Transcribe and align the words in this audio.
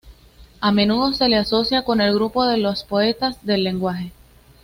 A 0.61 0.71
menudo 0.71 1.13
se 1.13 1.29
le 1.29 1.35
asocia 1.35 1.83
con 1.83 2.01
el 2.01 2.15
grupo 2.15 2.47
de 2.47 2.57
los 2.57 2.83
Poetas 2.83 3.45
del 3.45 3.63
Lenguaje. 3.63 4.11